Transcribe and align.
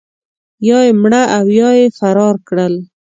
یا 0.67 0.79
یې 0.85 0.93
مړه 1.01 1.23
او 1.37 1.45
یا 1.59 1.69
یې 1.79 1.87
فرار 1.97 2.35
کړل. 2.47 2.73